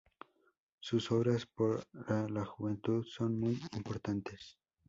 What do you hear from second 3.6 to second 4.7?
importantes.